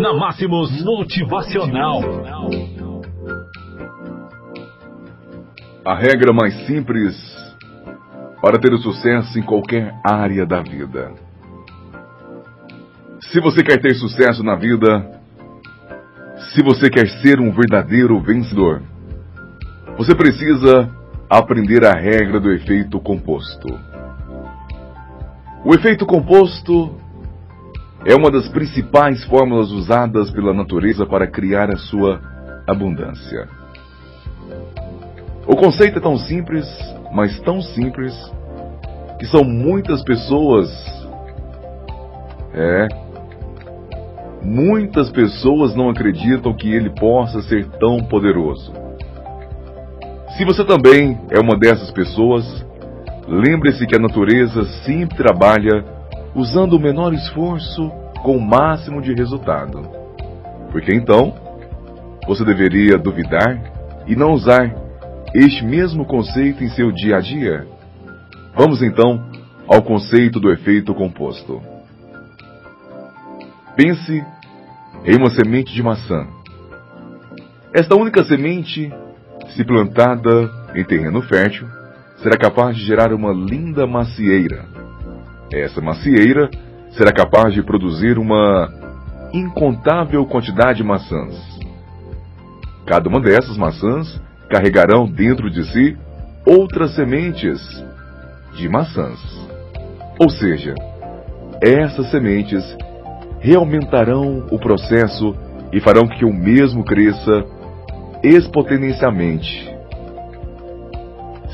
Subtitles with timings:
[0.00, 2.00] Na Máximos Motivacional.
[5.84, 7.14] A regra mais simples
[8.40, 11.12] para ter o sucesso em qualquer área da vida.
[13.30, 15.20] Se você quer ter sucesso na vida,
[16.54, 18.80] se você quer ser um verdadeiro vencedor,
[19.98, 20.90] você precisa
[21.28, 23.68] aprender a regra do efeito composto.
[25.62, 26.98] O efeito composto
[28.04, 32.20] é uma das principais fórmulas usadas pela natureza para criar a sua
[32.66, 33.48] abundância.
[35.46, 36.66] O conceito é tão simples,
[37.12, 38.14] mas tão simples,
[39.18, 40.70] que são muitas pessoas.
[42.54, 42.88] É.
[44.42, 48.72] Muitas pessoas não acreditam que ele possa ser tão poderoso.
[50.38, 52.64] Se você também é uma dessas pessoas,
[53.28, 55.99] lembre-se que a natureza sempre trabalha
[56.34, 57.90] usando o menor esforço
[58.22, 59.82] com o máximo de resultado.
[60.70, 61.34] Porque então,
[62.26, 63.60] você deveria duvidar
[64.06, 64.74] e não usar
[65.34, 67.66] este mesmo conceito em seu dia a dia?
[68.54, 69.24] Vamos então
[69.66, 71.60] ao conceito do efeito composto.
[73.76, 74.24] Pense
[75.04, 76.26] em uma semente de maçã.
[77.72, 78.92] Esta única semente,
[79.54, 81.68] se plantada em terreno fértil,
[82.16, 84.79] será capaz de gerar uma linda macieira.
[85.52, 86.48] Essa macieira
[86.90, 88.68] será capaz de produzir uma
[89.32, 91.58] incontável quantidade de maçãs.
[92.86, 95.96] Cada uma dessas maçãs carregarão dentro de si
[96.46, 97.60] outras sementes
[98.56, 99.18] de maçãs.
[100.18, 100.74] Ou seja,
[101.60, 102.64] essas sementes
[103.40, 105.34] reaumentarão o processo
[105.72, 107.44] e farão que o mesmo cresça
[108.22, 109.68] exponencialmente.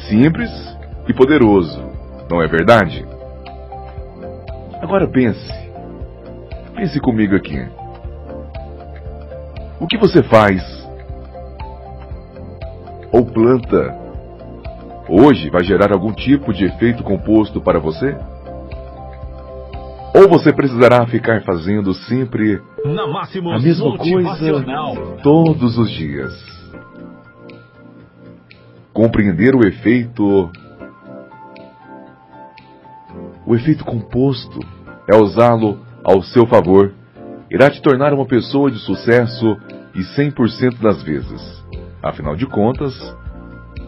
[0.08, 0.50] Simples
[1.08, 1.82] e poderoso,
[2.30, 3.15] não é verdade?
[4.86, 5.52] Agora pense.
[6.76, 7.58] Pense comigo aqui.
[9.80, 10.62] O que você faz
[13.10, 13.92] ou planta
[15.08, 18.16] hoje vai gerar algum tipo de efeito composto para você?
[20.14, 24.64] Ou você precisará ficar fazendo sempre a mesma coisa
[25.20, 26.32] todos os dias?
[28.92, 30.48] Compreender o efeito.
[33.44, 34.75] O efeito composto
[35.08, 36.92] é usá-lo ao seu favor.
[37.50, 39.56] Irá te tornar uma pessoa de sucesso
[39.94, 41.64] e 100% das vezes.
[42.02, 42.92] Afinal de contas,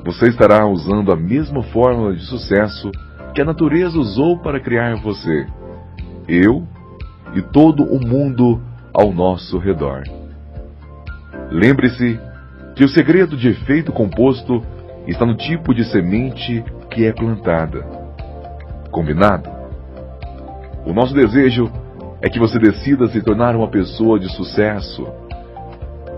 [0.05, 2.91] você estará usando a mesma fórmula de sucesso
[3.35, 5.47] que a natureza usou para criar você,
[6.27, 6.67] eu
[7.35, 8.61] e todo o mundo
[8.95, 10.03] ao nosso redor.
[11.51, 12.19] Lembre-se
[12.75, 14.63] que o segredo de efeito composto
[15.07, 17.83] está no tipo de semente que é plantada.
[18.91, 19.58] Combinado?
[20.89, 21.71] O nosso desejo
[22.23, 25.07] é que você decida se tornar uma pessoa de sucesso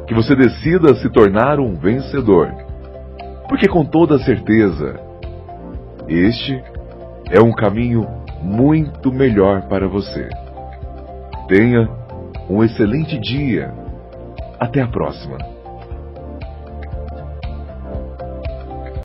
[0.06, 2.48] que você decida se tornar um vencedor.
[3.48, 5.00] Porque com toda certeza,
[6.06, 6.62] este
[7.30, 8.06] é um caminho
[8.41, 10.28] muito melhor para você.
[11.48, 11.88] Tenha
[12.48, 13.75] um excelente dia.
[14.60, 15.36] Até a próxima.